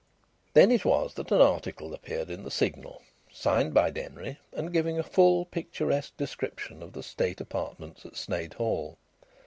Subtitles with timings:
[0.55, 4.97] Then it was that an article appeared in the Signal, signed by Denry, and giving
[4.97, 8.97] a full picturesque description of the state apartments at Sneyd Hall.